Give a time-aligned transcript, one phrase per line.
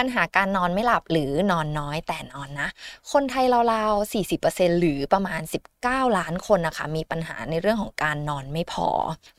[0.00, 2.68] ปัญหาการนอนไม่หลับหรือนอนน้อยแต่นอนนะ
[3.12, 5.40] คนไทยราวๆ 40%หรือประมาณ
[5.78, 8.88] 19 ล้านคนนะคะมีปัญหาในเรื่องของการนอนไม่พอ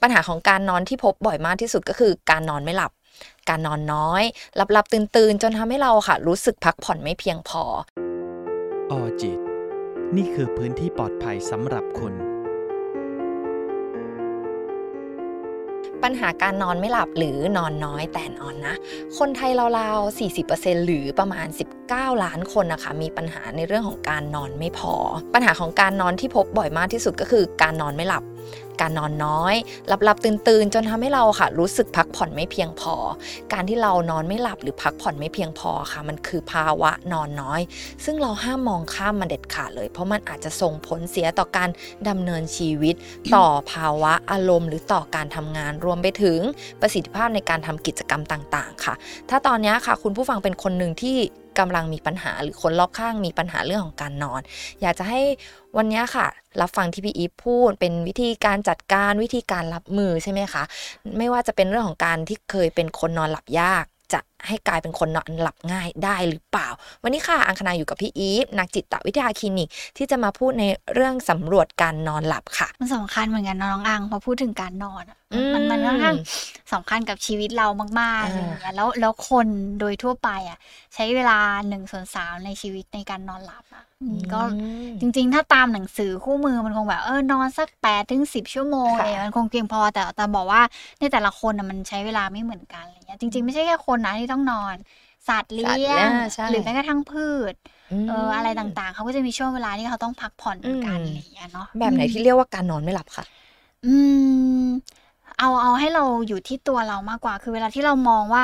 [0.02, 2.92] ปัญหาของการนอนที่พบบ่อยมากที่สุดก็คือการนอนไม่หลับ
[3.50, 4.24] การนอนน้อย
[4.56, 7.64] หลับๆตื่นๆ จนทำให้เราค่ะ รู้สึกพักผ่อนไม่เพียงพอ
[8.92, 9.40] ออจิต
[10.16, 12.14] นี่คือพื้นที่ปลอดภัยสำหรับคุณ
[16.04, 18.76] ปัญหาการนอนไม่หลับหรือนอนน้อยแต่นอนนะ
[19.18, 21.48] คนไทยราวๆ 40%หรือประมาณ
[21.84, 24.94] 19 ล้านคนนะคะมีปัญหาในเรื่องของการนอนไม่พอ
[25.34, 28.24] ปัญหาของการนอนที่พบบ่อยมากที่สุดก็คือการนอนไม่หลับ
[28.82, 29.56] การนอนน้อย
[29.88, 32.96] หลับๆตื่นๆ จนทำให้เราค่ะ รู้สึกพักผ่อนไม่เพียงพอ
[33.54, 37.62] การที่เรานอนไม่หลับหรือพักผ่อนไม่เพียงพอค่ะ มันคือภาวะนอนน้อย
[38.06, 41.70] ซึ่งเราห้ามมองข้ามมันเด็ดขาดเลย เพราะมันอาจจะส่งผลเสียต่อการ
[42.10, 42.96] ดำเนินชีวิต
[43.36, 46.40] ต่อภาวะอารมณ์ หรือต่อการทำงานรวมไปถึง
[46.82, 48.94] ประสิทธิภาพในการทำกิจกรรมต่าง ๆ ค่ะ
[49.30, 51.18] ถ้าตอนนี้ค่ะ คุณผู้ฟังเป็นคนหนึ่งที่
[51.60, 54.42] กำลังมีปัญหาหรือคนรอบข้างมีปัญหาเรื่องของการนอน
[54.82, 55.22] อยากจะให้
[55.78, 56.28] วันนี้ค่ะ
[56.62, 60.64] รับฟังที่พี่อีฟพูด เป็นวิธีการจัดการวิธีการรับมือใช่ไหมคะ
[61.18, 66.68] ไม่ว่าจะเป็นเรื่องของการที่เคยเป็นคนนอนหลับยาก จะให้กลายเป็นคนนอนหลับง่ายได้หรือเปล่า
[67.04, 76.16] วันนี้ค่ะ อังคณาอยู่กับพี่อีฟนักจิตวิทยาคลินิก ที่จะมาพูดในเรื่องสำรวจการนอนหลับค่ะ มันสำคัญเหมือนกันเนอะน้องอังพอพูดถึงการนอนอะอืมมันมันค่อนข้าง
[76.74, 77.68] สำคัญกับชีวิตเรา
[78.00, 79.48] มากๆอ่าอะไรอย่างเงี้ยแล้วแล้วคน
[79.80, 80.58] โดยทั่วไปอะ
[80.96, 90.62] ใช้เวลาหนึ่งส่วนสามในชีวิตในการนอนหลับอะอืมก็อืมจริงๆ ถ้าตามหนังสือคู่มือมันคงแบบเออนอนสักแปดถึงสิบชั่วโมงค่ะอะไรมันคงเพียงพอแต่แต่บอกว่า
[91.00, 94.76] ในแต่ละคนอะมันใช้เวลาไม่เหมือนกันอะไรเงี้ยจริง ๆ ไม่ใช่แค่คนนะที่ต้องนอน
[95.30, 97.54] สัตว์เลี้สัตว์ยเลี้งยงใช่หรือแม้กระทั่งพืช
[98.04, 103.26] มเอออะไรต่างๆ เขาก็จะมีช่วงเวลาที่เขาต้องพักผ่อนเหมือนกันอืมอะไรอย่างเงี้ยเนาะแบบไหนอืมที่เรียกว่าการนอนไม่หลับค่ะ
[103.86, 103.96] อื
[104.64, 104.68] ม
[105.40, 108.44] เอาเอาให้เราอยู่ที่ตัวเรามากกว่า คือเวลาที่เรามองว่า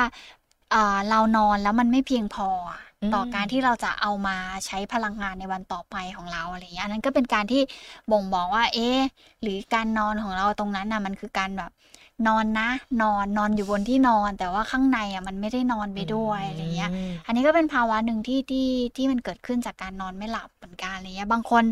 [0.74, 7.62] อ่าเรานอนแล้วมันไม่เพียงพออะอืมต่อการที่เราจะเอามาใช้พลังงานในวันต่อไปของเราอะไรอย่างเงี้ยอันนั้นก็เป็นการที่
[8.12, 8.98] บ่งบอกว่า เอ๊ะ
[9.42, 11.70] หรือการนอนของเราตรงนั้นน่ะมันคือการแบบ
[12.26, 12.68] นอนนะ
[13.02, 21.64] นอนนอนอยู่บนที่นอน แต่ว่าข้างในอะมันไม่ได้นอนไปด้วยอะไรเงี้ยมอันนี้ก็เป็นภาวะหนึ่งที่ที่ที่มันเกิดขึ้นจากการนอนไม่หลับเหมือนกันอะไรเงี้ย บางคน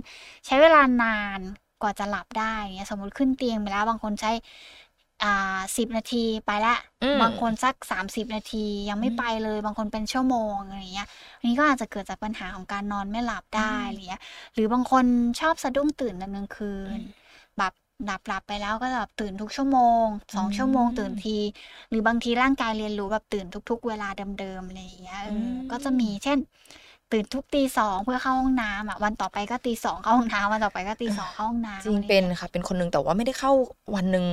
[0.46, 1.40] ใช้เวลานาน
[1.82, 4.32] กว่าจะหลับได้เงี้ยสมมติขึ้นเตียงไปแล้ว บางคนใช้
[5.22, 11.08] อ่าสิบนาทีไปละอืมบางคนสักสามสิบนาทียังไม่ไปเลย บางคนเป็นชั่วโมงอะไรเงี้ย
[11.38, 14.22] อันนี้ก็อาจจะเกิดจากปัญหาของการนอนไม่หลับได้อะไรเงี้ย
[14.54, 15.04] หรือบางคน
[15.40, 16.98] ชอบสะดุ้งตื่นตอนกลางคืน
[17.58, 17.72] แบบ
[18.04, 21.30] หลับหลับไปแล้วก็แบบตื่นทุกชั่วโมงสองชั่วโมงตื่นที
[21.88, 26.38] หรือบางทีร่างกายเรียนรู้แบบตื่นทุก ๆ เวลาเดิมๆอะไรอย่างเงี้ยเอออมก็จะมีเช่น
[27.12, 33.52] ตื่นทุกตีสองเพื่อเข้าห้องน้ำอะวันต่อไปก็ตีสองเข้าห้องน้ำวันต่อไปก็ตีสองเข้าห้องน้ำจริงเป็นค่ะ เป็นคนหนึงแต่ว่าไม่ได้เข้า
[33.96, 34.24] วันหนึ่ง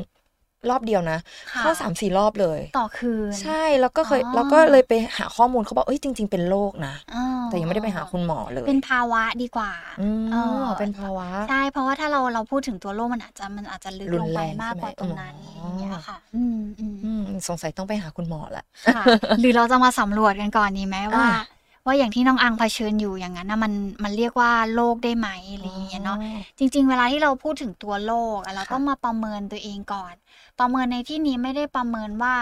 [0.70, 1.20] รอบเดียวนะ
[1.54, 10.36] ค่ะเข้าสามสี่รอบเลย ต่อคืน ใช่ แล้วก็เคยอ๋อแล้วก็เลยไปหาข้อมูลเขาบอกเอ้ยจริง ๆ เป็นโรคนะอ๋อแต่ยังไม่ได้ไปหาคุณหมอเลย เป็นภาวะดีกว่าอืมเอ
[10.66, 19.04] อเป็นภาวะ ใช่ เพราะว่าถ้าเราเราพูดถึงตัวโรคมันอาจจะมันอาจจะลึกรุลนงแรไปงมากใช่ไหมกว่าตรงนั้นอ๋อออย่างเงี้ยค่ะอืมอืมอืมสงสัยต้องไปหาคุณหมอละค่ะ
[19.40, 21.44] หรือเราจะมาสำรวจกันก่อนดีไหมว่าอะ
[21.86, 26.18] ว่าอย่างที่น้องอังเผชิญอยู่อย่างนั้นนะมันมันเรียกว่าโรคได้ไหมอะไรอย่างเงี้ยเนาะ
[26.58, 30.14] จริง ๆ เวลาที่เราพูดถึงตัวโรคอะเราค่ะต้องมาประเมินตัวเองก่อน
[30.60, 32.36] ประเมินในที่นี้ไม่ได้ประเมินว่า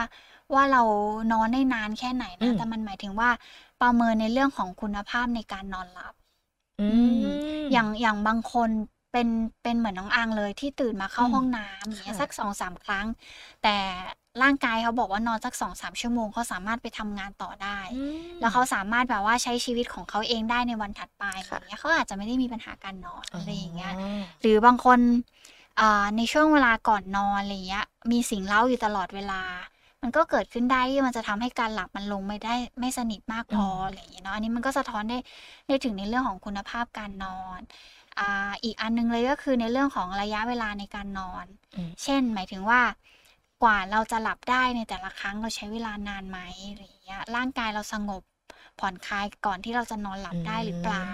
[0.54, 0.84] ว่าเรา
[1.32, 3.30] นอนได้นานแค่ไหนอืนะมแต่มันหมายถึงว่า
[3.82, 6.14] ประเมินในเรื่องของคุณภาพในการนอนหลับ
[6.80, 6.84] อื
[7.16, 7.26] ม
[7.72, 8.70] อย่างอย่างบางคน
[9.12, 9.28] เป็น
[9.64, 13.06] เป็นเหมือนน้องอังเลยที่ตื่นมาเข้าอืมห้องน้ำอย่างเงี้ยค่ะสักสองสามครั้ง
[13.64, 13.76] แต่
[14.42, 18.02] ร่างกายเขาบอกว่านอนสักสองสามชั่วโมงเขาสามารถไปทำงานต่อได้อื
[18.36, 25.00] มแล้วเขาสามารถแบบว่าใช้ชีวิตของเขาเองได้ในวันถัดไปอค่ะย่างเงี้ยเขาอาจจะไม่ได้มีปัญหาการนอนอะไรอย่างเงี้ยอ๋อหรือบางคน
[25.82, 29.42] อ่าในช่วงเวลาก่อนนอนอะไรเงี้ย มีสิ่งเล่าอยู่ตลอดเวลา
[30.02, 35.18] มันก็เกิดขึ้นได้ที่มันจะทำให้การหลับมันลงไม่ได้ไม่สนิทมากพออืม อะไรอย่างเงี้ยเนาะอันนี้มันก็สะท้อนได้
[35.68, 37.60] ได้ถึงในเรื่องของคุณภาพการนอน
[38.20, 42.82] อ่าอีกอันนึงเลยก็คือในเรื่องของระยะเวลาในการนอน อืม เช่น หมายถึงว่า
[43.64, 46.40] กว่าเราจะหลับได้ในแต่ละครั้งเราใช้เวลานานไหม
[46.72, 48.22] อะไรอย่างเงี้ยร่างกายเราสงบ
[48.82, 51.10] ผ่อนคลายก่อนที่เราจะนอนหลับได้หรือเปล่า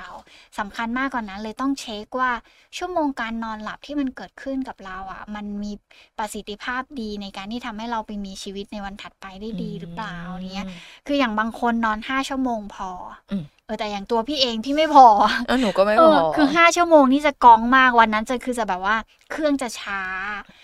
[0.60, 2.32] สำคัญมากกว่านั้นเลยต้องเช็คว่า
[2.78, 5.72] ชั่วโมงการนอนหลับที่มันเกิดขึ้นกับเราอะ มันมี
[6.18, 10.68] ประสิทธิภาพดีในการที่ทำให้เราไปมีชีวิตในวันถัดไปได้ดีหรือเปล่าอะไรเงี้ย
[11.08, 12.90] คืออย่างบางคนนอนห้าชั่วโมงพอ
[13.32, 15.08] อมเออแต่อย่างตัวพี่เองพี่ไม่พอ
[15.48, 18.98] เออหนูก็ไม่เอพออคือห้าชั่วโมงนี่จะกองมากวันนั้นจะคือจะแบบว่า
[19.32, 20.04] เครื่องจะช้า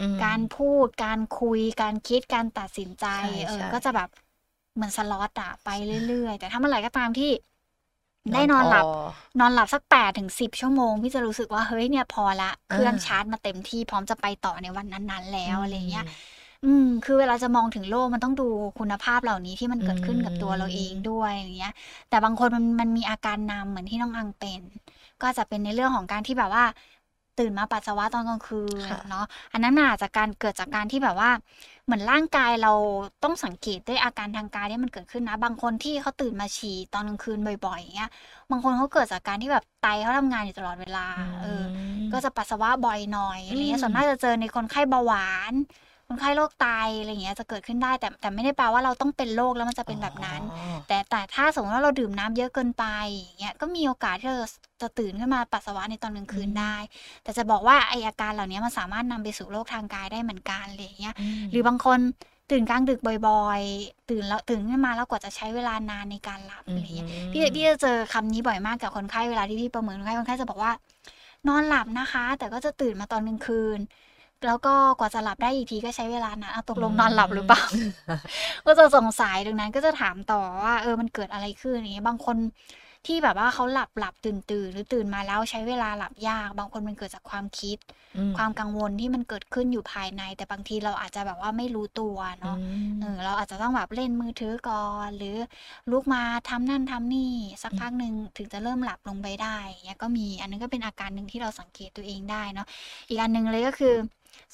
[0.01, 4.09] อืมการพูดการคุยการคิดการตัดสินใจใช่เออใช่ก็จะแบบ
[4.73, 5.67] เหมือนสล็อตอะไป
[6.07, 7.31] เรื่อยๆ แต่ถ้าเมื่อไหร่ก็ตามที่
[8.31, 8.87] นอนได้นอนหลับพอ
[9.39, 16.05] นอนหลับสักแปดถึงสิบชั่วโมง พี่จะรู้สึกว่าเฮ้ยเนี่ยพอละ เครื่องอ่าชาร์จมาเต็มที่พร้อมจะไปต่อในวันนั้นๆ แล้วอะไรเงี้ย
[16.65, 18.47] อืมคือเวลาจะมองถึงโลกมันต้องดู
[18.79, 21.73] คุณภาพเหล่านี้ที่มันเกิดขึ้นกับตัวเราเองด้วยอย่างเงี้ย
[22.09, 24.61] แต่บางคนมันมันมีอาการนำเหมือนที่น้องอังเป็น
[25.21, 26.65] ก็จะเป็นในเรื่องของการที่แบบว่า
[27.39, 31.31] ตื่นมาปัสสาวะตอนกลางคืนค่ะเนาะอันนั้นอาจจะการเกิดจากการที่แบบว่า
[31.85, 32.73] เหมือนร่างกายเรา
[33.23, 38.09] ต้องสังเกตด้วยอาการทางกายที่มันเกิดขึ้นนะ บางคนที่เขาตื่นมาฉี่ตอนกลางคืนบ่อยๆอย่างเงี้ย
[38.51, 41.07] บางคนเขาเกิดจากการที่แบบไตเขาทำงานอยู่ตลอดเวลา
[41.41, 41.63] เออ
[42.13, 45.53] ก็จะปัสสาวะบ่อยหน่อยอะไรเงี้ยอืมส่วนมากจะเจอในคนไข้เบาหวาน
[46.13, 46.67] คนไข้โรคไต
[46.99, 54.49] อะไรเงี้ยจะเกิดขึ้นได้ แต่แต่ไม่ได้แปลว่าเราต้องเป็นโรคแล้วมันจะเป็นแบบนั้นอ๋อแต่แต่ถ้าสมมติว่าเราดื่มน้ำเยอะเกินไปอย่างเงี้ยก็มีโอกาสที่เราจะ
[54.81, 56.75] จะตื่นขึ้นมาปัสสาวะในตอนกลางคืนอืมได้
[57.23, 61.99] แต่จะบอกว่าไออาการเหล่านี้มันสามารถนำไปสู่โรคทางกายได้เหมือนกันอะไรอย่างเงี้ยมหรือบางคน
[62.51, 70.71] ตื่นกลางดึกบ่อย ๆ ตื่นแล้วตื่นขึ้นมาแล้วกว่าจะใช้เวลานานในการหลับอะไรเงี้ยพี่พี่จะเจอคำนี้บ่อยมากกับคนไข้เวลาที่พี่ประเมินคนไข้คนไข้จะบอกว่า
[71.47, 73.79] นอนหลับนะคะ แต่ก็จะตื่นมาตอนกลางคืน
[74.47, 77.61] แล้วก็กว่าจะหลับได้อีกทีก็ใช้เวลานานอะตกลงนอนหลับหรือเปล่า
[78.65, 82.37] ก็จะสงสัยดังนั้นก็จะถามต่อว่าเออมันเกิดอะไรขึ้นอย่างเงี้ยบางคน
[83.07, 87.77] ที่แบบว่าเขาหลับหลับตื่นตื่นหรือตื่นมาแล้วใช้เวลาหลับยาก บางคนมันเกิดจากความคิด
[88.17, 92.57] อืมความกังวลที่มันเกิดขึ้นอยู่ภายใน แต่บางทีเราอาจจะแบบว่าไม่รู้ตัวเนาะ
[93.01, 95.37] เออเราอาจจะต้องแบบเล่นมือถือก่อน หรือ
[95.91, 102.67] ลุกมาทำนั่นทำนี่ สักพักหนึ่งถึงจะเริ่มหลับลงไปได้อย่างเงี้ยก็มีอันนั้นก็เป็นอาการหนึ่งที่เราสังเกตตัวเองได้เนาะ
[103.09, 103.95] อีกอันหนึ่งเลยก็คือ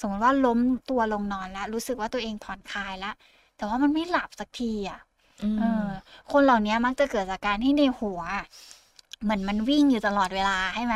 [0.00, 0.58] สมมติว่าล้ม
[0.90, 3.14] ตัวลงนอนแล้ว รู้สึกว่าตัวเองผ่อนคลายแล้ว
[3.56, 5.00] แต่ว่ามันไม่หลับสักทีอะ
[5.58, 5.88] มเออ
[6.32, 8.20] คนเหล่านี้มักจะเกิดจากการที่ในหัว
[9.22, 10.94] เหมือนมันวิ่งอยู่ตลอดเวลาใช่ไหม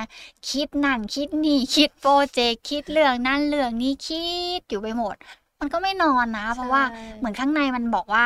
[0.51, 4.25] คิดนั่นคิดนี่ คิดโปรเจกต์คิดเรื่องนั่นเรื่องนี้คิ
[4.59, 5.17] ดอยู่ไปหมด
[5.61, 8.25] มันก็ไม่นอนนะ เพราะว่าใช่เหมือนข้างในมันบอกว่า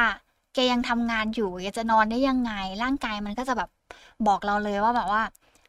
[0.55, 2.53] แกยังทำงานอยู่แกจะนอนได้ยังไง
[2.83, 3.71] ร่างกายมันก็จะแบบ
[4.27, 5.23] บอกเราเลยว่าแบบว่า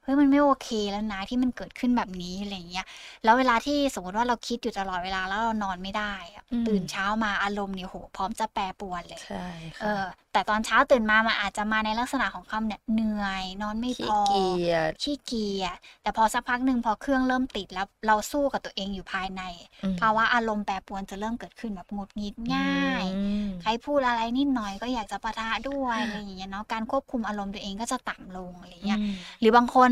[0.03, 2.85] เฮ้ยมันไม่โอเคแล้วนะที่มันเกิดขึ้นแบบนี้อะไรอย่างเงี้ย
[3.23, 9.35] แล้วเวลาที่สมมติว่าเราคิดอยู่ตลอดเวลาแล้วเรานอนไม่ได้อะอืม ตื่นเช้ามาอารมณ์เนี่ยโหพร้อมจะแปรปรวนเลย ใช่
[9.81, 10.05] เอค่ะอ
[10.39, 19.41] แต่ตอนเช้าตื่นมามันอาจจะมาในลักษณะของคำเนี่ยเหนื่อย นอนไม่พขี้อเกียจขี้เกียจแต่พอสักพักหนึ่งพอเครื่องเริ่มติดแล้วเราสู้กับตัวเองอยู่ภายใน
[19.83, 29.91] อืมภาวะอารมณ์แปรปรวนจะเริ่มเกิดขึ้นแบบหงุดหงิดง่ายอืมใครพูดอะไรนิดหน่อยก็อยากจะปะทะด้วยอะไรอย่างเงี้ยเนาะการควบคุมอารมณ์ตัวเองก็จะต่ำลงอะไรเงี้ยอืมหรือบางคน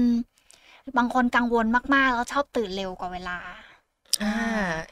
[0.98, 1.66] บางคนกังวล
[1.96, 3.38] มากๆแล้วชอบตื่นเร็วกว่าเวลา
[4.20, 4.26] อ่า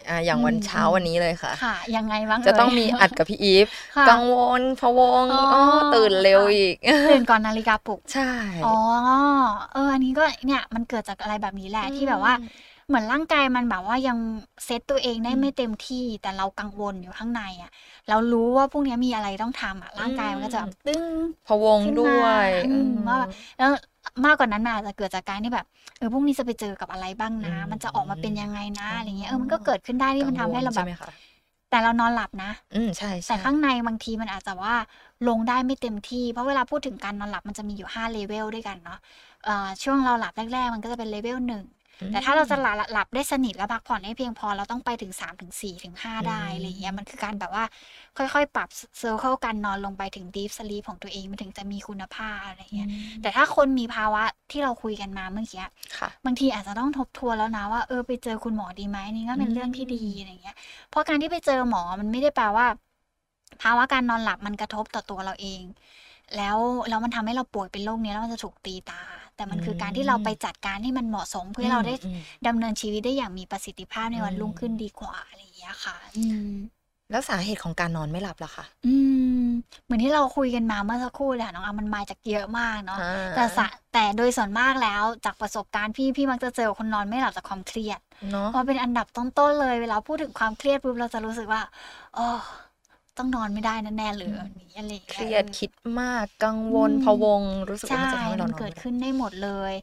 [0.07, 5.59] อ่าอย่างวันอืมเช้าวันนี้เลยค่ะ ค่ะ ยังไงบ้างจะต้องเยมีอัดกับพี่อีฟค่ะกังวลพะวงอ๋ออ๋อ
[5.93, 6.75] ตื่นเร็วอีก
[7.07, 8.23] ตื่นก่อนนาฬิกาปลุก ใช่
[8.61, 8.67] อ๋อ
[9.71, 12.33] เออ อันนี้ก็เนี่ยมันเกิดจากอะไรแบบนี้แหละที่แบบว่า
[12.87, 14.17] เหมือนร่างกายมันแบบว่ายัง
[14.65, 17.69] เซตตัวเองได้อืมไม่เต็มที่ แต่เรากังวลอยู่ข้างในอะ
[18.07, 21.05] เรารู้ว่าพรุ่งนี้มีอะไรต้องทำอะร่างกายมันก็จะแบบตึ้ง
[21.45, 23.69] พะวงขึ้นมาด้วยอืมอืมว่าแบบแล้ว
[24.25, 25.65] มากกว่านั้นมันอาจจะเกิดจากการที่แบบ
[25.97, 31.11] เออพรุ่งนี้จะไปเจอกับอะไรบ้างนะอืมมันจะออกมาเป็นยังไงนะอะไรเงี้ยเออมันก็เกิดขึ้นได้ที่มันทำให้เราแบกับงวลใช่ไหมคะ
[31.69, 34.75] แต่เรานอนหลับนะ อืมใช่ใช่แต่ข้างในบางทีมันอาจจะว่า
[35.27, 38.99] ลงได้ไม่เต็มที่ เพราะเวลาพูดถึงการนอนหลับมันจะมีอยู่5เลเวลด้วยกันเนาะ
[39.45, 47.63] เอ่อช่วงเราหลับแรกๆ มันก็จะเป็นเลเวลหนึ่งอืม แต่ถ้าเราจะหลับหลับได้สนิทและพักผ่อนได้เพียงพอเราต้องไปถึง3ถึง4ถึง5ได้อืมอะไรเงี้ยมันคือการแบบว่า
[48.17, 48.69] ค่อยๆ ปรับ
[48.99, 52.89] เซอร์เคิลการนอนลงไปถึง deep sleep ของตัวเองมันถึงจะมีคุณภาพอะไรเงี้ย
[53.21, 55.63] แต่ถ้าคนมีภาวะที่เราคุยกันมาเมื่อกี้
[55.97, 60.57] ค่ะบางทีอาจจะต้องทบทวนแล้วนะว่าเออไปเจอคุณหมอดีไหมนี่ก็เป็นอืมเรื่องที่ดีอะไรเงี้ย
[60.89, 62.67] เพราะการที่ไปเจอหมอมันไม่ได้แปลว่า
[63.61, 65.63] ภาวะการนอนหลับมันกระทบต่อตัวเราเอง
[66.35, 66.57] แล้ว
[66.89, 69.01] แล้วมันทำให้เราป่วยเป็นโรคนี้แล้วมันจะถูกตีตา
[69.35, 76.51] แต่มันคือการที่เราไปจัดการให้มันเหมาะสม เพื่อให้เราได้อืมดำเนินชีวิตได้อย่างมีประสิทธิภาพในวันอืมรุ่งขึ้นดีกว่าอะไรอย่างเงี้ยค่ะอืม
[77.11, 78.95] แล้วสาเหตุของการนอนไม่หลับล่ะคะอื
[79.45, 79.47] ม
[79.83, 87.99] เหมือนที่เราคุยกันมาเมื่อสักครู่แหละน้องอามันมาจากเยอะมากเนาะอ่าแต่สะแต่โดยส่วนมากแล้วจากประสบการณ์พี่พี่มักจะเจอคนนอนไม่หลับจากความเครียด
[88.31, 91.61] เนาะพอเป็นอันดับต้นๆเลย เวลาพูดถึงความเครียดปุ๊บเราจะรู้สึกว่า
[92.17, 92.27] อ๋อ
[93.17, 99.73] ต้องนอนไม่ได้แน่ๆเลยแบบนี้อะไรอย่างเคเงี้ยรียดเออคิดมากกังวลอืมพะวง รู้สึกว่าใช่มันจะทำให้เรามันนอนเกิดไม่หลับขึ้นได้หมดเลย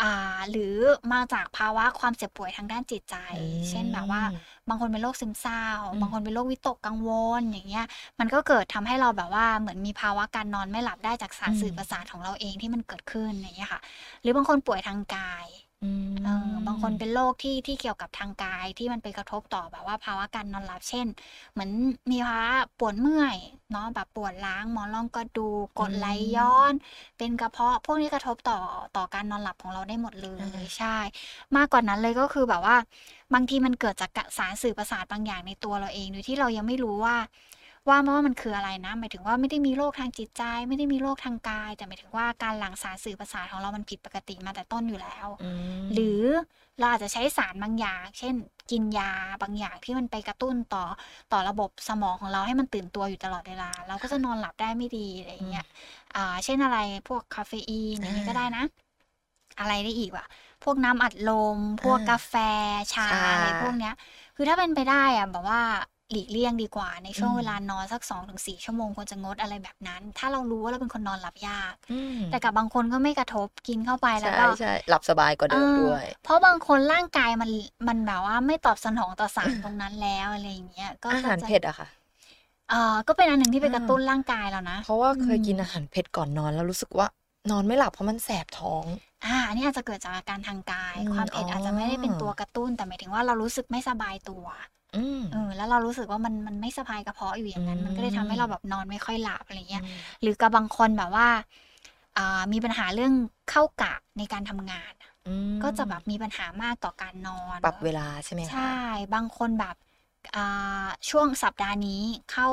[0.00, 0.12] อ่า
[0.50, 0.76] หรือ
[1.12, 4.22] มาจากภาวะความเจ็บป่วยทางด้านจิตใจอืมเช่นแบบว่า
[4.68, 7.84] บางคนเป็นโรคซึมเศร้าอืมบางคนเป็นโรควิตกกังวลอย่างเงี้ย
[8.20, 13.80] มันก็เกิดทำให้เราแบบว่าเหมือนมีภาวะการนอนไม่หลับได้จากสารสื่อประสาทของเราเองที่มันเกิดขึ้นอย่างเงี้ยค่ะ
[14.22, 15.69] หรือบางคนป่วยทางกายอืมเออ
[16.66, 21.06] บางคนเป็นโรคที่ที่เกี่ยวกับทางกายที่มันไปกระทบต่อแบบว่าภาวะการนอนหลับเช่น
[21.52, 21.70] เหมือน
[22.10, 23.36] มีภาวะปวดเมื่อย
[23.72, 26.72] เนาะแบบปวดล้างหมอนรองกระดูกกรดไหลย้อน
[27.18, 28.58] เป็นกระเพาะพวกนี้กระทบต่อ
[28.96, 30.96] ต่อการนอนหลับของเราได้หมดเลยอ่าใช่
[31.56, 32.76] มากกว่านั้นเลยก็คือแบบว่า
[33.34, 37.16] บางทีมันเกิดจากสารสื่อประสาทบางอย่างในตัวเราเองโดยที่เรายังไม่รู้ว่า
[37.88, 46.22] ว่ามาว่ามันคืออะไรนะ หมายถึงว่าไม่ได้มีโรคทางจิตใจ ไม่ได้มีโรคทางกาย แต่หมายถึงว่าการหลั่งสารสื่อประสาทของเรามันผิดปกติมาแต่ต้นอยู่แล้วอืมหรือ
[46.78, 48.34] เราอาจจะใช้สารบางอย่าง เช่น
[48.70, 50.84] กินยาบางอย่างที่มันไปกระตุ้นต่อ
[51.32, 55.66] ต่อระบบสมองของเราให้มันตื่นตัวอยู่ตลอดเวลา เราก็จะนอนหลับได้ไม่ดีอะไรอย่างเงี้ย
[56.16, 58.64] อ่าเช่นอะไรพวกคาเฟอีนอย่างเงี้ยก็ได้นะ
[59.58, 60.26] อะไรได้อีกวะ
[60.64, 62.34] พวกน้ำอัดลม พวกอ่ากาแฟ
[62.94, 63.94] ชาชาอะไรพวกเนี้ย
[64.36, 65.62] คือถ้าเป็นไปได้อะแบบว่า
[66.10, 77.50] หลีกเลี่ยงดีกว่า ในช่วงอืมเวลานอนสักสองถึงสี่ชั่วโมงควรจะงดอะไรแบบนั้น ถ้าเรารู้ว่าเราเป็นคนนอนหลับยากอืมแต่กับบางคนก็ไม่กระทบกินเข้าไปแล้วใช่ก็ใช่หลับสบายกว่าเดิมเออด้วย เพราะบางคนร่างกายมัน
[77.88, 81.88] มันแบบว่าไม่ตอบสนองต่อสารตรงนั้นแล้วอะไรอย่างเงี้ยก็อาหารก็จะเผ็ดอะค่ะ
[82.68, 87.06] เออก็เป็นอันหนึ่งที่ไปอ่ากระตุ้นร่างกายเรานะ เพราะว่าเคยอืมกินอาหารเผ็ดก่อนนอนแล้วรู้สึกว่า
[87.50, 88.84] นอนไม่หลับเพราะมันแสบท้อง
[89.24, 94.79] อ่า อันนี้อาจจะเกิดจากอาการทางกายอืมความเผ็ดอ๋อออาจจะไม่ได้เป็นตัวกระตุ้น แต่หมายถึงว่าเรารู้สึกไม่สบายตัวอืม
[95.32, 101.28] เออแล้วเรารู้สึกว่ามันมันไม่สบายกระเพาะอยู่อย่างนั้นอืมมันก็เลยทำให้เราแบบนอนไม่ค่อยหลับอะไรเงี้ยอืมหรือกับบางคนแบบว่า
[102.18, 103.12] อ่ามีปัญหาเรื่อง
[103.50, 104.92] เข้ากะในการทำงาน
[105.28, 108.76] อืมก็จะแบบมีปัญหามากต่อการนอน ปรับเวลาใช่ไหมคะใช่
[109.14, 109.76] บางคนแบบ
[110.36, 112.48] อ่าช่วงสัปดาห์นี้เข้า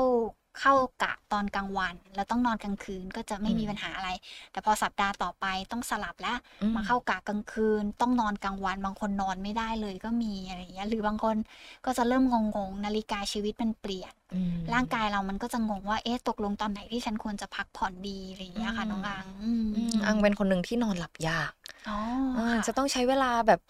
[0.60, 4.10] เข้ากะตอนกลางวัน แล้วต้องนอนกลางคืนก็จะไม่มีปัญหาอะไร
[4.52, 11.36] แต่พอสัปดาห์ต่อไปต้องสลับแล้วอืมมาเข้ากะกลางคืน ต้องนอนกลางวัน บางคนนอนไม่ได้เลยก็มีอะไรอย่างเงี้ยหรือบางคน
[11.84, 21.52] ก็จะเริ่มงงๆนาฬิกาชีวิตมันเปลี่ยนอืมร่างกายเรามันก็จะงงว่าเอ๊ะตกลงตอนไหนที่ฉันควรจะพักผ่อนดีอะไรอย่างเงี้ยค่ะอืมน้องอังอืมอืมอังเป็นคนหนึ่งที่นอนหลับยาก
[21.88, 21.98] อ๋อ
[22.36, 23.60] อ่าค่ะจะต้องใช้เวลาแบบ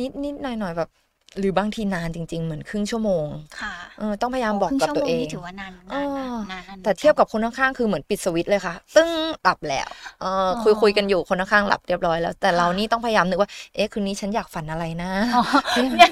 [0.00, 0.88] นิดนิดหน่อยหน่อยๆแบบ
[1.38, 3.26] หรือบางทีนานจริง ๆ เหมือนครึ่งชั่วโมง
[3.60, 9.10] ค่ะเออต้องพยายามบอกครึ่งกับชั่วตัวโมเองนี่ถือว่านานอ๋นานอนะนานนานแต่เทียบกับคนข้างๆคือเหมือนปิดสวิตช์เลยค่ะตึ้ง
[9.42, 9.88] หลับแล้ว
[10.20, 15.44] เออคุยคุยกันอยู่คนข้างๆหลับเรียบร้อยแล้ว แต่เรานี่ต้องพยายามนึกว่าเอ๊ะคืนนี้ฉันอยากฝันอะไรนะอ๋อ
[15.96, 16.10] เนี่ย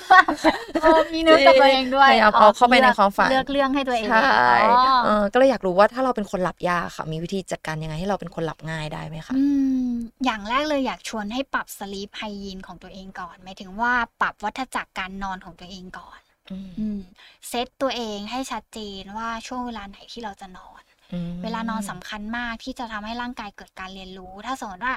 [0.82, 4.22] เออมีนึกกับตัวเองด้วยพยายามเอาเข้าไปในความฝันเลือกเรื่องให้ตัวเองใช่
[4.64, 9.44] อ๋อเออก็เลยอยากรู้ว่าถ้าเราเป็นคนหลับยากค่ะ มีวิธีจัดการยังไงให้เราเป็นคนหลับง่ายได้ไหมคะอื
[9.86, 9.88] ม
[10.24, 16.98] อย่างแรกเลยอยากชวนให้ปรับสลีปไฮยีนของตัวเองก่อนหมายถึงว่าปรับวัฏจักรการนอนของตัวเองก่อนอืมอืม
[17.48, 24.94] เซตตัวเองให้ชัดเจนว่าช่วงเวลาไหนที่เราจะนอนอืมเวลานอนสำคัญมากที่จะทำให้ร่างกายเกิดการเรียนรู้ ถ้าสมมติว่า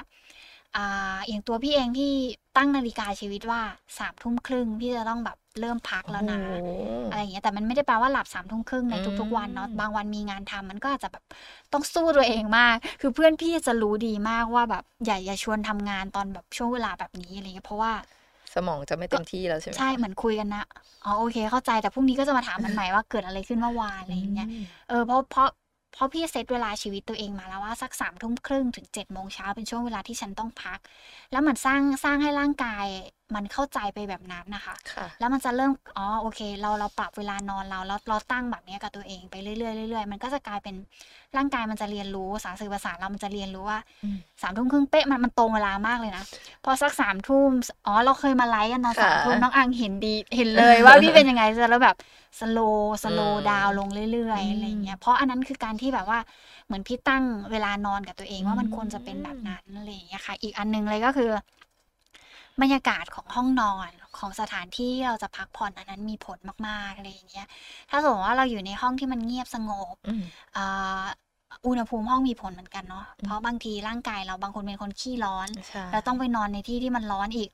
[0.76, 2.12] อ่าอย่างตัวพี่เองที่
[2.56, 3.60] ตั้งนาฬิกาชีวิตว่า
[3.98, 6.70] สามทุ่มครึ่งพี่จะต้องแบบเริ่มพักแล้วนะโอ้โห
[7.10, 11.24] อะไรอย่างเงี้ยแต่มันไม่ได้แปลว่าหลับสามทุ่มครึ่งในทุกๆวันเนาะอืมบางวันมีงานทำมันก็อาจจะแบบ
[11.72, 17.92] ต้องสู้ตัวเองมาก คือเพื่อนพี่จะรู้ดีมากว่าแบบอย่าอย่าชวนทำงานตอนแบบช่วงเวลาแบบนี้อะไรเงี้ยเพราะว่า
[18.56, 20.64] สมองจะไม่เต็มที่แล้วใช่ไหมใช่เหมือนคุยกันนะ
[21.04, 25.48] อ๋อโอเคเข้าใจแต่พรุ่งนี้ก็จะมาถามมันใหม่ว่าเกิดอะไรขึ้นเมื่อวานอะไรอย่างเงี้ยมเออเพราะเพราะ
[25.94, 30.78] เพราะพี่เซตเวลาชีวิตตัวเองมาแล้วว่าสักสามทุ่มครึ่งถึงเจ็ดโมงเช้าเป็นช่วงเวลาที่ฉันต้องพัก
[31.32, 32.86] แล้วมันสร้างสร้างให้ร่างกาย
[33.34, 39.54] มันเข้าใจไปแบบนั้นนะคะค่ะแล้วมันจะเริ่มอ๋อโอเค เราเราปรับเวลานอนเราแล้วเราตั้งแบบเนี้ยกับตัวเองไปเรื่อ
[39.86, 40.74] ยๆเรื่อยๆมันก็จะกลายเป็น
[41.36, 46.24] ร่างกายมันจะเรียนรู้สารสื่อประสาทเรามันจะเรียนรู้ว่าอืมสามทุ่มครึ่งเป๊ะมันมันตรงเวลามากเลยนะ
[46.64, 47.50] พอสักสามทุ่ม
[47.86, 51.96] อ๋อเราเคยมาไลฟ์กันตอนค่ะสามทุ่มน้องอังเห็นดีเห็นเลยว่าพี่เป็นยังไงแล้วแบบ
[52.40, 52.58] สโล
[53.04, 56.18] สโลอืมดาวลงเรื่อยอืมๆอะไรอย่างเงี้ยเพราะอันนั้นคือการที่แบบว่า
[56.66, 61.30] เหมือนพี่ตั้งเวลานอนกับตัวเองว่ามันอืมควรจะเป็นแบบนั้นอะไรอย่างเงี้ยค่ะ อีกอันหนึงเลยก็คือ
[62.62, 67.46] บรรยากาศของห้องนอนของสถานที่ที่เราจะพักผ่อนอันนั้นมีผลมากๆอะไรอย่างเงี้ย
[67.90, 70.22] ถ้าสมมติว่าเราอยู่ในห้องที่มันเงียบสงบอืม
[70.56, 71.04] อ่า
[71.66, 77.50] อุณหภูมิห้องมีผลเหมือนกันเนาะอืมเพราะบางทีร่างกายเราบางคนเป็นคนขี้ร้อนใช่เราต้องไปนอนในที่ที่มันร้อนอีก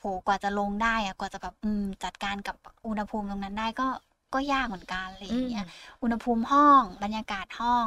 [0.00, 2.56] โห กว่าจะลงได้อะกว่าจะแบบอืมจัดการกับ
[2.86, 3.86] อุณหภูมิตรงนั้นได้ก็
[4.34, 5.64] ก็ยากเหมือนกันอะไรอย่างเงี้ย
[6.02, 7.86] อุณหภูมิห้องบรรยากาศห้อง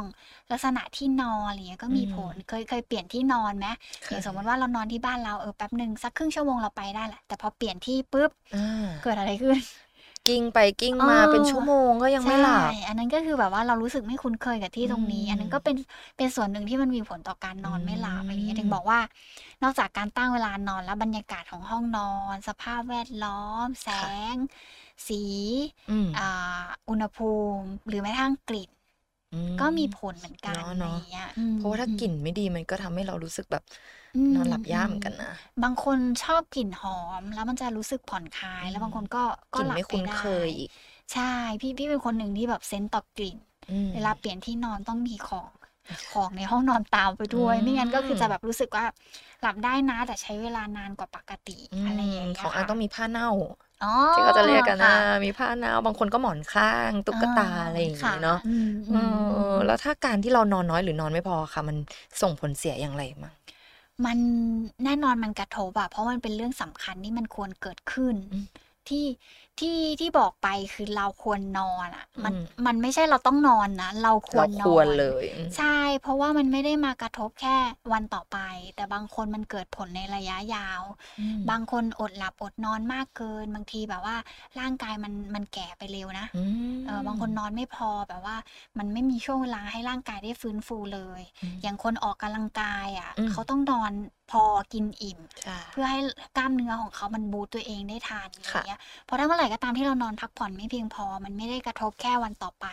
[0.51, 3.67] ลักษณะที่นอนอะไรเงี้ยก็มีอืมผลเคยเคยเปลี่ยนที่นอนไหม
[4.09, 8.61] อย่างสมมติว่าเรานอนที่บ้านเราเออแป๊บหนึ่งสักครึ่งชั่วโมงเราไปได้แหละแต่พอเปลี่ยนที่ปุ๊บอ่า
[9.01, 9.59] เกิดอะไรขึ้น
[10.27, 15.75] กิ้งไปกิ้งมาเออเป็นชั่วโมงก็ยังไม่หลับใช่อันนั้นก็คือแบบว่าเรารู้สึกไม่คุ้นเคยกับที่ตรงนี้อืมอันนั้นก็เป็น
[16.17, 18.99] เป็นส่วนหนึ่งที่มันมีผลต่อการนอนไม่หลับอืมอะไรอย่างเงี้ยถึงบอกว่า
[19.63, 23.89] นอกจากการตั้งเวลานอนแล้วบรรยากาศของห้องนอน สภาพแวดล้อม แส
[24.33, 24.35] ง
[25.07, 25.15] สี
[25.89, 26.21] อืมอ่า
[26.89, 27.23] อุณหภู
[27.57, 28.69] มิ หรือแม้กระทั่งกลิ่น
[29.31, 33.63] อืก็มีผลเหมือนกันเนาะอะไรเนาะอย่างเงี้ยอืมเพราะว่าถ้ากลิ่นไม่ดีมันก็ทำให้เรารู้สึกแบบ
[34.33, 35.27] มนอนหลับยากเหมือนกันนะ
[35.63, 39.23] บางคนชอบกลิ่นหอม แล้วมันจะรู้สึกผ่อนคลาย แล้วบางคนก็
[39.53, 40.71] กก็ลิ่นหลับไม่ไปคุ้นได้เคยอีก
[41.13, 43.37] ใช่พี่พี่เป็นคนหนึ่งที่แบบเซนส์ต่อกลิ่น
[43.69, 45.51] อืมเวลาเปลี่ยนที่นอนต้องมีของ
[46.13, 48.85] ของในห้องนอนตามไปด้วยอืมไม่งั้นก็คือจะแบบรู้สึกว่า
[49.41, 53.66] หลับได้นะแต่ใช้เวลานานกว่าปกติอืมอะไรอย่างเงี้ยของอันค่ะต้องมีผ้าเน่าอ๋อ
[54.13, 54.91] ที่เขาจะเรียกกันนะค่
[55.23, 61.77] มีผ้าเน่าบางคนก็หมอนข้างตุ๊กตาอะไรอย่างค่งี้เนาะอืมเออืมออืมแล้วถ้าการที่เรานอนน้อยหรือนอนไม่พอค่ะ มัน
[62.21, 63.33] ส่งผลเสียอย่างไรมั้ง
[64.05, 64.17] มัน
[64.83, 68.45] แน่นอนมันกระทบอะเพราะมันเป็นเรื่องสำคัญที่มันควรเกิดขึ้นอืม
[68.89, 69.05] ที่
[69.59, 77.55] ที่ที่บอกไปคือเราควรนอนอะ มันอืมมันไม่ใช่เราต้องนอนนะ เราควเรารนควอรนเลยอืมใช่ เพราะว่ามันไม่ได้มากระทบแค่
[77.93, 78.37] วันต่อไป
[78.75, 80.81] แต่บางคนมันเกิดผลในระยะยาว
[81.49, 84.17] บางคนอดหลับอดนอนมากเกิน บางทีแบบว่า
[84.59, 88.37] ร่างกายมันมันแก่ไปเร็วนะอืมเออบางคนนอนไม่พอแบบว่า
[88.77, 93.93] มันไม่มีช่วงเวลาให้ร่างกายได้ฟื้นฟูเลยอืมอย่างคนออกกำลังกายอะอืมเขาต้องนอน
[94.31, 95.99] พอกินอิ่มใช่เพื่อให้
[96.37, 102.65] กล้ามเนื้อของเขามันบูตตัวเองได้ทันอะไรค่ะเงี้ยเพราะถ้าเมื่อไหร่ก็ตามที่เรานอนพักผ่อนไม่เพียงพอ มันไม่ได้กระทบแค่วันต่อไป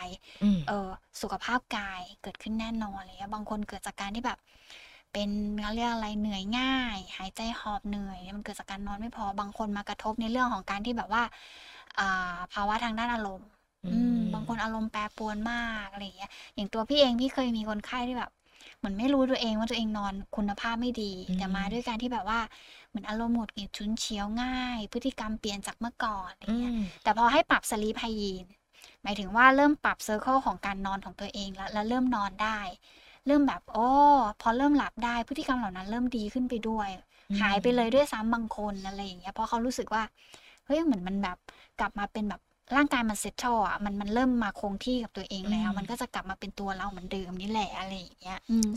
[0.43, 0.89] อืมเออ
[1.21, 4.37] สุขภาพกายเกิดขึ้นแน่นอนเลยบางคนเกิดจากการที่แบบ
[5.13, 5.29] เป็น
[5.61, 11.23] เขาเรียกอะไรเหนื่อยง่าย หายใจหอบเหนื่อยเนี่ยมันเกิดจากการนอนไม่พอบางคนมากระทบในเรื่องของการที่แบบว่า
[11.99, 13.49] อ่าภาวะทางด้านอารมณ์
[13.85, 18.34] อืมบางคนอารมณ์แปรปรวนมากอะไรอย่างเงี้ยอย่างตัวพี่เองพี่เคยมีคนไข้ที่แบบเห
[18.85, 22.39] มือนไม่รู้ตัวเองว่าตัวเองนอนคุณภาพไม่ดีอืมแต่มาด้วยการที่แบบว่า
[22.89, 28.45] เหมือนอารมณ์หงุดหงิดฉุนเฉียวง่าย พฤติกรรมเปลี่ยนจากเมื่อก่อนอะไรอืเงี้ยมแต่พอให้ปรับสลีปไฮยีน
[29.03, 32.59] หมายถึงว่าเริ่มปรับเซอร์เคิลของการนอนของตัวเองแล้วแล้วเริ่มนอนได้
[33.27, 33.87] เริ่มแบบโอ้
[34.41, 36.89] พอเริ่มหลับได้พฤติกรรมเหล่านั้นเริ่มดีขึ้นไปด้วย
[37.29, 40.03] อืมหายไปเลยด้วยซ้ำบางคนอะไรอย่างเงี้ยเพราะเขารู้สึกว่า
[40.65, 41.37] เฮ้ยเหมือนมันแบบ
[41.79, 42.41] กลับมาเป็นแบบ
[42.73, 48.69] ร่างกายมันเซตเทิลอะมันมันเริ่มมาคงที่กับตัวเองแล้วอืมมันก็จะกลับมาเป็นตัวเราเหมือนเดิมนี่แหละอะไรอย่างเงี้ยอืม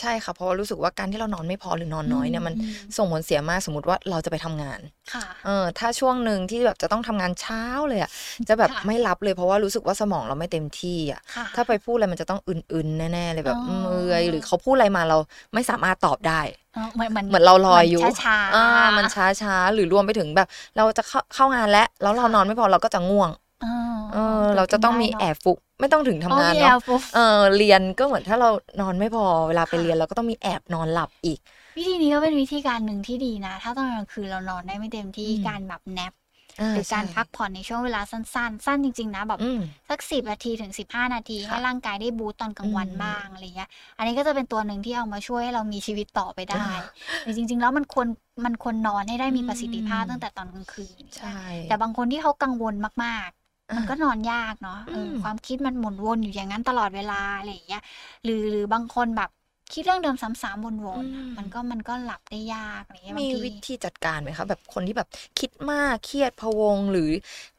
[0.00, 4.80] ใช่ค่ะเพราะว่ารู้สึกว่าการที่เรานอนไม่พอหรือนอนน้อยเนี่ยมันอืมส่งผลเสียมากสมมติว่าเราจะไปทำงาน
[5.12, 8.10] ค่ะเออถ้าช่วงหนึ่งที่แบบจะต้องทำงานเช้าเลยอะ
[8.48, 15.18] จะแบบค่ะไม่รับเลยเพราะว่ารู้สึกว่าสมองเราไม่เต็มที่อะค่ะถ้าไปพูดอะไรมันจะต้องอึนๆแน่ๆเลยแบบอ๋อเมื่อยหรือเขาพูดอะไรมาเรา
[15.54, 16.40] ไม่สามารถตอบได้
[16.74, 18.58] เออเหมือนเหมือนเหมือนเราลอยอยู่เหมืนช้าๆอ่า
[18.96, 23.66] มันช้าช้าๆหรือรวมไปถึงแบบ เราจะเข้าเข้างานแล้วแล้วเราค่ะนอนไม่พอเราก็จะง่วงเออ
[24.08, 24.18] เออ
[24.56, 27.20] เราจะต้องมีแอบฟุกไม่ต้องถึงทำงานอ๋อมีแอเนาะบฟุกเออ
[27.56, 28.48] เรียนก็เหมือนถ้าเรา
[28.80, 31.40] นอนไม่พอเวลาไปค่ะเรียนเราก็ต้องมีแอบนอนหลับอีก
[31.76, 36.16] วิธีนี้ก็เป็นวิธีการหนึ่งที่ดีนะ ถ้าตอนกลางคืนเรานอนได้ไม่เต็มที่อืมการแบบแนปา
[36.72, 39.58] หรือการใช่พักผ่อนในช่วงเวลาสั้น ๆ สั้นจริง ๆ นะแบบอืม
[39.88, 48.08] สักสิบนาทีถึงสิบห้านาทีค่ะให้ร่างกายได้บูตตอนกลางวันอืมบ้างอะไรเงี้ย อันนี้ก็จะเป็นตัวหนึ่งที่เอามาช่วยให้เรามีชีวิตต่อไปได้อ่าแต่จริง ๆ แล้วมันควร
[48.44, 51.28] มันควรนอนให้ได้มีอืมประสิทธิภาพตั้งแต่ตอนกลางคืนใช่
[51.66, 57.82] แต่บางคนที่เขากังวลมากๆมันก็นอนยากเนาะเอออมความคิดมันหมุนวนอยู่อย่างนั้นตลอดเวลาอะไรอย่างเงี้ย
[58.24, 59.30] หรือหรือบางคนแบบ
[59.72, 65.08] คิดเรื่องเดิมซ้ำๆวนๆอะมันก็มันก็หลับได้ยากอะไรเงี้ยบามีงทีวิธีจัดการไหมคะแบบคนที่แบบ
[65.40, 67.10] คิดมากเครียดพะวงหรือ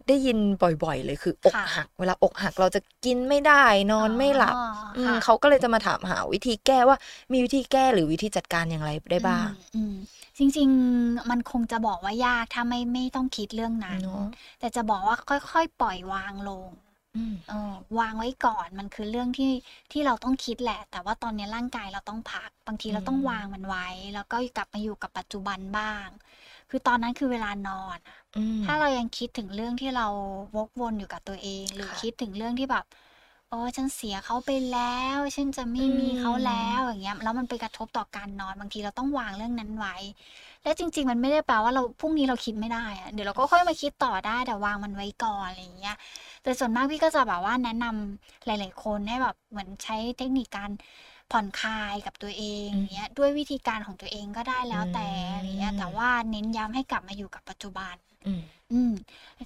[0.08, 0.38] ได้ยิน
[0.84, 4.66] บ่อย ๆ เลยคือ อกค่ะหัก เวลาอกหักเราจะกินไม่ได้ นอนไม่หลับอ๋อ
[4.98, 6.98] อืมค่ะเขาก็เลยจะมาถามหาวิธีแก้ว่า
[7.34, 9.94] มีวิธีแก้หรือวิธีจัดการอย่างไรได้บ้างอืมอืม
[10.38, 14.26] จริง ๆ มันคงจะบอกว่ายากถ้าไม่ไม่ต้องคิดเรื่องนั้นเนาะ
[14.60, 15.16] แต่จะบอกว่า
[15.52, 16.70] ค่อยๆ ปล่อยวางลง
[17.16, 19.52] อืม เออวางไว้ก่อนมันคือเรื่องที่
[19.92, 26.08] ที่เราต้องคิดแหละ แต่ว่าตอนนี้ร่างกายเราต้องพัก บางทีเราต้องอืมวางมันไว้ แล้วก็กลับมาอยู่กับปัจจุบันบ้าง
[26.70, 30.08] คือตอนนั้นคือเวลานอนอะอืม ถ้าเรายังคิดถึงเรื่องที่เรา
[30.56, 32.86] วกวนอยู่กับตัวเอง หรือค่ะ คิดถึงเรื่องที่แบบ
[33.56, 39.96] โอ้ฉันเสียเขาไปแล้ว ฉันจะไม่อืมมีเขาแล้วอย่างเงี้ย แล้วมันไปกระทบต่อการนอน บางทีเราต้องวางเรื่องนั้นไว้
[40.64, 45.96] และจริง ๆ มันไม่ได้แปลว่าเราพรุ่งนี้เราคิดไม่ได้อะเดี๋ยวเราก็ค่อยมาคิดต่อได้แต่วางมันไว้ก่อนอะไรอย่างเงี้ย
[46.44, 50.72] แต่ส่วนมากพี่ก็จะแบบว่าแนะนำหลาย ๆ คนให้แบบเหมือนใช้เทคนิคการ
[51.32, 58.42] ผ่อนคลายกับตัวเองอืมอย่างเงี้ยด้วยวิธีการของตัวเองก็ได้แล้วแต่อืมอะไรเงี้ยแต่ว่าเน้นย้ำให้กลับมาอยู่กับปัจจุบัน อืม
[58.72, 58.92] อืม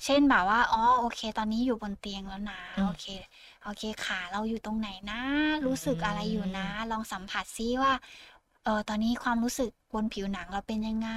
[0.06, 3.06] เช่นแบบว่า อ๋อ โอเค ตอนนี้อยู่บนเตียงแล้วนะ อืมโอเค
[3.49, 5.22] โอเคขาเราอยู่ตรงไหนนะ
[5.66, 7.94] รู้สึกอะไรอยู่นะ ลองสัมผัสซิว่า
[8.64, 11.10] เออตอนนี้ความรู้สึกบนผิวหนังเราเป็นยังไง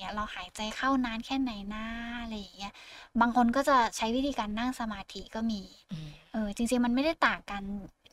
[0.00, 1.84] เนี่ยเราหายใจเข้านานแค่ไหนนะ
[2.22, 2.72] อะไรอย่างเงี้ย
[3.20, 5.60] บางคนก็จะใช้วิธีการนั่งสมาธิก็มี
[5.92, 7.62] อืมเออจริงๆมันไม่ได้ต่างกัน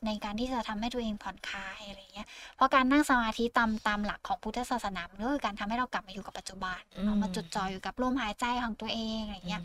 [0.06, 9.62] ในการที่จะทำให้ตัวเองผ่อนคลายอะไรเงี้ย เพราะการนั่งสมาธิตามตามหลักของพุทธศาสนามันก็คือการทำให้เรากลับมาอยู่กับปัจจุบันอืมเอามาจดจ่ออยู่กับลมหายใจของตัวเองอะไรเงี้ย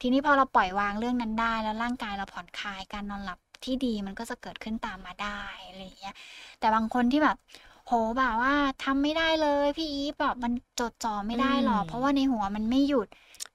[0.00, 6.14] ทีนี้พอเราปล่อยวางเรื่องนั้นได้ แล้วร่างกายเราผ่อนคลายการนอนหลับ ที่ดีมันก็จะเกิดขึ้นตามมาได้อะไรอย่างเงี้ย
[6.58, 7.36] แต่บางคนที่แบบ
[7.86, 13.08] โหแบบว่าทำไม่ได้เลยพี่อีฟแบบมันจดจ่อไม่ได้หรอกอืมเพราะว่าในหัวมันไม่หยุด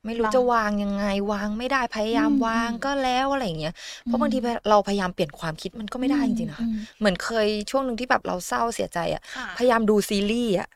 [0.05, 3.73] ไม่รู้ลองจะวางยังไงวางไม่ได้พยายามอืมวางอืมก็แล้วอะไรอย่างเงี้ย
[4.05, 10.69] เพราะบางทีอืมเราพยายามเปลี่ยนความคิดมันก็ไม่ได้จริงๆนะคะอืมเหมือนเคยช่วงหนึ่งที่แบบเราเศร้าเสียใจอะค่ะพยายามดูซีรีส์อะ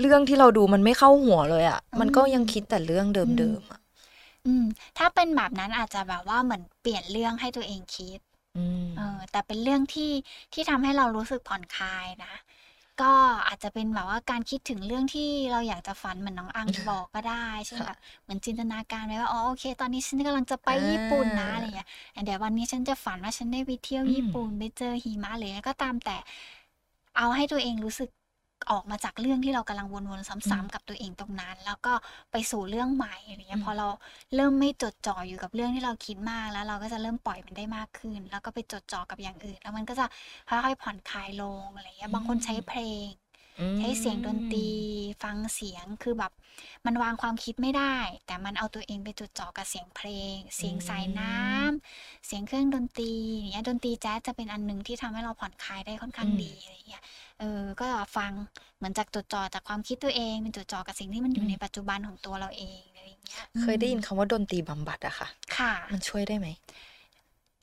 [0.00, 3.80] เรื่องที่เราดูมันไม่เข้าหัวเลยอะอืมมันก็ยังคิดแต่เรื่องเดิมๆอะ
[4.46, 4.64] อืม
[4.98, 8.25] ถ้าเป็นแบบนั้นอาจจะแบบว่าเหมือนเปลี่ยนเรื่องให้ตัวเองคิดอืม
[8.96, 10.12] เออแต่เป็นเรื่องที่
[10.52, 12.34] ที่ทำให้เรารู้สึกผ่อนคลายนะ
[13.02, 13.12] ก็
[13.48, 21.88] อาจจะเป็นแบบว่าการคิดถึงเรื่องที่เราอยากจะฝันเหมือนน้องอังบอกก็ได้ใช่ไหมค่ะแบบเหมือนจินตนาการไว้ว่าอ๋อโอเค ตอนนี้ฉันกำลังจะไปอ่าญี่ปุ่นนะอะไรเงี้ย
[22.24, 26.16] เดี๋ยววันนี้ฉันจะฝันว่าฉันได้ไปเที่ยวอืมญี่ปุ่นไปเจอหิมะหรืออะไรก็ตามแต่
[27.16, 28.08] เอาให้ตัวเองรู้สึก
[28.70, 31.92] ออกมาจากเรื่องที่เรากำลังวนๆอืซ้ำมๆกับตัวเองตรงนั้น แล้วก็
[32.32, 33.88] ไปสู่เรื่องใหม่อะไรอืเงี้ยมพอเรา
[34.34, 40.06] เริ่มไม่จดจ่ออยู่กับเรื่องที่เราคิดมากแล้ว เราก็จะเริ่มปล่อยมันได้มากขึ้น แล้วก็ไปจดจ่อกับอย่างอื่น แล้วมันก็จะ
[40.48, 43.25] ค่อยๆผ่อนคลายลงอะไรเงี้อืยบางคนใช้มเพลงอื
[43.78, 44.74] ใช้เสียงดนตรีม
[45.22, 46.32] ฟังเสียงคือแบบ
[46.86, 57.02] มันวางความคิดไม่ได้ แต่มันเอาตัวเองไปจดจ่อกับเสียงเพลงอืเสียงสายน้มำเสียงเครื่องดนตรีอย่างเงี้ยดนตรีแจ๊สจะเป็นอันหนึ่งที่ทำให้เราผ่อนคลายได้ค่อนอืข้างมดีอะไรเงี้ย
[57.38, 58.32] เออก็ฟัง
[58.76, 66.48] เหมือนจากจดจ่อจากความคิดตัวเองเป็นจดจ่อกับสิ่งที่มันออืยู่ในมปัจจุบันของตัวเราเองอะไรอย่างเงี้ยอืเคยได้มยินคำว่าดนตรีบำบัดอะค่ะ ค่ะ มันช่วยได้ไหม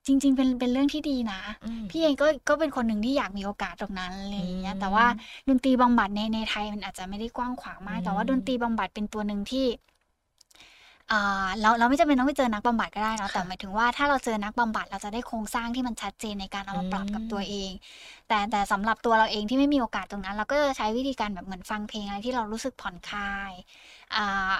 [0.07, 9.65] จริง ๆ เป็นเป็นเรื่องที่ดีนะอืมพี่เองก็ก็เป็นคนหนึ่งที่อยากมีโอกาสตรงนั้นอะไรอือย่างเงี้ยแต่ว่ามดนตรีบำบัดในในไทยมันอาจจะไม่ได้กว้างขวางอืมาก แต่ว่าดนตรีมบำบัดเป็นตัวหนึ่งที่
[11.11, 11.15] อ่า
[11.61, 17.71] เราเราไม่จำเป็นต้องไปเจอนักบำบัดก็ได้เนาะแต่ค่ะหมายถึงว่าถ้าเราเจอนักบำบัดเราจะได้โครงสร้างที่มันชัดเจนในการเอาอืมาปรับกับตัวมเอง
[18.27, 23.51] แต่แต่สำหรับตัวเราเองที่ไม่มีโอกาสตรงนั้น เราก็จะใช้วิธีการแบบเหมือนฟังเพลงอะไรที่เรารู้สึกผ่อนคลาย
[24.15, 24.53] อ่า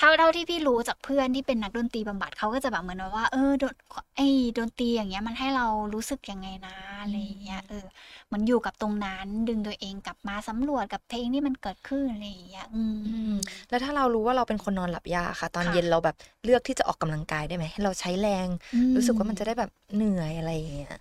[0.00, 3.74] เท่าเท่าที่พี่รู้จากเพื่อนที่เป็นนักดนตรีบำบัดเขาก็จะแบบเหมือนว่า เออดน
[4.16, 7.84] ไอ้ดนตรีอย่างเงี้ยมันให้เรารู้สึกยังไงนะอะอืไรอย่างเงี้ยมเออ
[8.28, 13.36] เหมันอยู่กับตรงนั้นดึงตัวเองกลับมาสำรวจกับเพลงที่มันเกิดขึ้นอะไรอย่างเงี้ยอืมอือืมม
[13.68, 20.92] แล้วถ้าเรารู้ว่าเราเป็นคนนอนหลับยากค่ะ ตอนค่ะเย็นเราแบบเลือกที่จะออกกำลังกายได้ไหมให้เราใช้แรงอืรู้สึกมว่ามันจะได้แบบเหนื่อยอะไรอย่างเงี้ย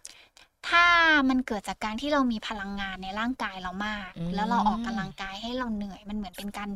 [0.69, 0.85] ถ้า
[1.29, 6.69] มันเกิดจากการที่เรามีพลังงานในร่างกายเรามากอืแล้วเราออกกำมลังกายให้เราเหนื่อยมันเหมือนเป็นการ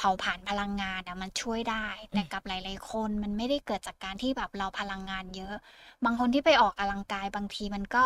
[0.00, 5.54] เผาผลาญพลังงานอะมันช่วยได้อืแต่มกับหลาย ๆ คนมันไม่ได้เกิดจากการที่แบบเราพลังงานเยอะ
[6.04, 8.04] บางคนที่ไปออกกำลังกายบางทีมันก็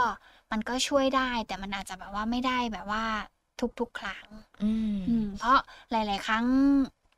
[0.52, 3.04] มันก็ช่วยได้ แต่มันอาจจะแบบว่าไม่ได้แบบว่า
[3.80, 4.26] ทุกๆ ครั้ง
[4.62, 5.58] อืมอืมเพราะ
[5.92, 6.44] หลาย ๆ ครั้ง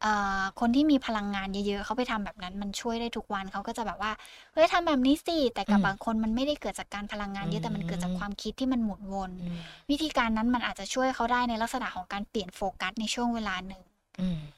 [0.03, 4.13] เอ่อคนที่มีพลังงานเยอะๆ เขาไปทำแบบนั้นมันช่วยได้ทุกวันเขาก็จะแบบว่า
[4.53, 9.61] เฮ้ยทำแบบนี้สิแต่อืกับมบางคนมันไม่ได้เกิดจากการพลังงาอืนเยอะแต่มันเกิดจากมความคิดที่มันหมุนวนอืม
[9.91, 13.96] วิธีการนั้นมันอาจจะช่วยเขาได้ในลักษณะของการเปลี่ยนโฟกัสในช่วงเวลาหนึ่งอืม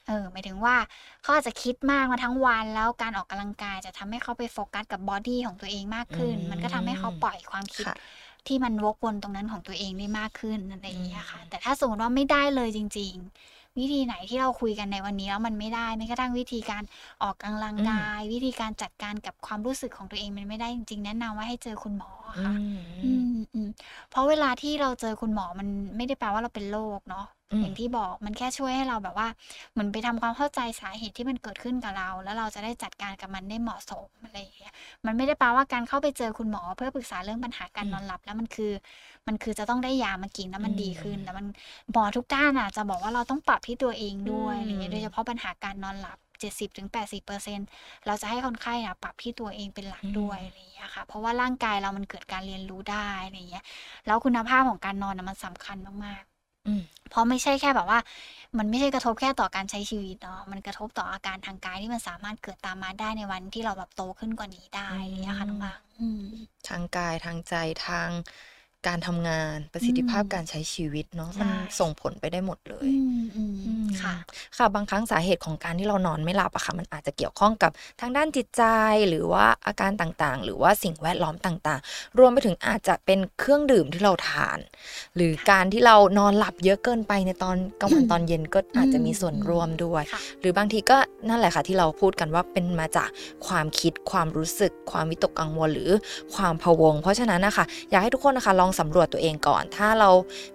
[0.05, 0.75] เออหมายถึงว่า
[1.21, 7.95] เขาอาจจะคิดมากมาทั้งวันแล้วการออกกำลังกายจะทำให้เขาไปโฟกัสกับบอดี้ของตัวเองมากอืขึ้น มันก็ทำให้เขามปล่อยความคิดค่ะ
[8.47, 13.13] ที่มันวกวนตรงนั้นของตัวเองได้มากขึ้นอะไรออืย่างเงี้ยค่ะมแต่ถ้าสมมติว่าไม่ได้เลยจริง
[13.45, 16.83] ๆ วิธีไหนที่เราคุยกันในวันนี้แล้วมันไม่ได้ไม่กระทั่งวิธีการ
[17.23, 23.67] ออกกำลังอืมกาย วิธีการจัดการกับความรู้สึกของตัวเองมันไม่ได้จริงๆแนะนำว่าให้เจอคุณหมออืค่ะมอืมอืม
[24.09, 29.27] เพราะเวลาที่เราเจอคุณหมอมันไม่ได้แปลว่าเราเป็นโรคเนาะอือมย่างที่บอกมันแค่ช่วยให้เราแบบว่า
[29.73, 34.73] เหมือนไปทำความเข้าใจสาเหตุที่มันเกิดขึ้นกับเรา แล้วเราจะได้จัดการกับมันได้เหมาะสมอะไรอย่างเงี้ย
[35.05, 38.71] มันไม่ได้แปลว่าการเข้าไปเจอคุณหมอ เพื่อปรึกษาเรื่องปัญหาการอืนมอนหลับ แล้วมันคือ
[39.29, 41.45] มันคือจะต้องได้ยามากินแล้วอืมันดีขึ้นมแต่มัน
[41.91, 47.67] หมอทุกด้านอะจะบอกว่าเราต้องปรับที่ตัวเองอืด้วยอะไรเงี้ยโดยเฉมพาะปัญหาการนอนหลับ70-80%
[48.07, 53.63] เราจะให้คนไข้อะปรับที่ตัวเองเป็นหลักอืด้วยมอะไรอย่างเงี้ยค่ะ เพราะว่าร่างกายเรามันเกิดการเรียนรู้ได้อะไรอย่างเงี้ย
[54.05, 56.23] แล้วคุณภาพของการนอนน่ะมันสำคัญมาก
[56.65, 57.99] อืมๆเพราะไม่ใช่แค่แบบว่า
[58.57, 66.23] มันไม่ใช่กระทบแค่ต่อการใช้ชีวิตเนาะ มันกระทบต่ออาการทางกายที่มันสามารถเกิดตามมาได้ในวันที่เราแบบโตขึ้นกว่านี้ได้อือะไรอย่างเงี้ยค่ะน้องมบางอืม
[66.67, 67.53] ทางกายทางใจ
[67.87, 68.09] ทาง
[68.87, 74.15] การทำงานประอืสิทธิภาพมการใช้ชีวิตเนาะใชมัน่ส่งผลไปได้หมดเลอืยมอืมอืมค่ะ
[74.57, 78.63] ค่ะบางครั้งสาเหตุของการที่เรานอนไม่หลับอะค่ะ มันอาจจะเกี่ยวข้องกับทางด้านจิตใจ
[79.09, 84.59] หรือว่าอาการต่างๆ หรือว่าสิ่งแวดล้อมต่างๆ รวมไปถึงอาจจะเป็นเครื่องดื่มที่เราทาน
[85.15, 90.97] หรือการที่เรานอนหลับเยอะเกินไปในตอนกลางวันตอนเย็นก็อือาจจะมมีส่วนอืมร่วมด้วยค่ะหรือบางทีก็
[91.29, 93.09] นั่นแหละค่ะที่เราพูดกันว่าเป็นมาจาก
[93.47, 95.91] ความคิดความรู้สึก ความวิตกกังวลหรือ
[96.35, 100.09] ความพะวง เพราะฉะนั้นนะคะอยากให้ทุกคนนะคะลององสำรวจตัวเองก่อน ถ้าเรา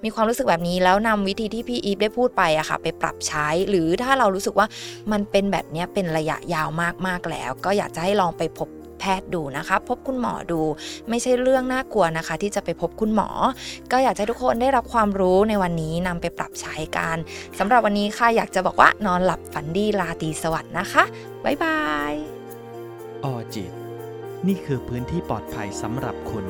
[0.04, 4.66] มีความรู้สึกแบบนี้แล้วนำวิธีที่พี่อีฟได้พูดไปอะค่ะ ไปปรับใช้ หรือถ้าเรารู้สึกว่า
[5.12, 6.68] มันเป็นแบบเนี้ยเป็นระยะยาว
[7.06, 8.68] มากๆแล้ว ก็อยากจะให้ลองไปพบ
[9.00, 10.60] แพทย์ดูนะคะ พบคุณหมอดู
[11.08, 13.28] ไม่ใช่เรื่องน่ากลัวนะคะ ที่จะไปพบคุณหมอ
[13.92, 17.16] ก็อยากจะให้ทุกคนได้รับความรู้ในวันนี้นำไปปรับใช้กัน
[17.58, 21.04] สำหรับวันนี้ค่ะอยากจะบอกว่านอนหลับฝันดีราตรีสวัสดิ์นะคะ
[21.44, 22.12] บ๊ายบาย
[23.24, 23.72] ออจิต
[24.46, 26.46] นี่คือพื้นที่ปลอดภัยสำหรับคุณ